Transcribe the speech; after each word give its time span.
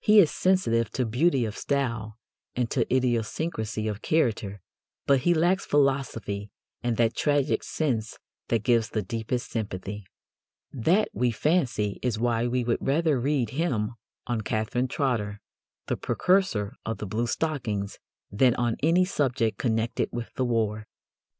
He 0.00 0.18
is 0.18 0.32
sensitive 0.32 0.90
to 0.90 1.06
beauty 1.06 1.44
of 1.44 1.56
style 1.56 2.18
and 2.56 2.68
to 2.72 2.92
idiosyncrasy 2.92 3.86
of 3.86 4.02
character, 4.02 4.60
but 5.06 5.20
he 5.20 5.32
lacks 5.34 5.64
philosophy 5.64 6.50
and 6.82 6.96
that 6.96 7.14
tragic 7.14 7.62
sense 7.62 8.18
that 8.48 8.64
gives 8.64 8.88
the 8.90 9.02
deepest 9.02 9.48
sympathy. 9.52 10.04
That, 10.72 11.10
we 11.12 11.30
fancy, 11.30 12.00
is 12.02 12.18
why 12.18 12.48
we 12.48 12.64
would 12.64 12.78
rather 12.84 13.20
read 13.20 13.50
him 13.50 13.92
on 14.26 14.40
Catherine 14.40 14.88
Trotter, 14.88 15.40
the 15.86 15.96
precursor 15.96 16.74
of 16.84 16.98
the 16.98 17.06
bluestockings, 17.06 18.00
than 18.32 18.56
on 18.56 18.78
any 18.82 19.04
subject 19.04 19.58
connected 19.58 20.08
with 20.10 20.34
the 20.34 20.44
war. 20.44 20.88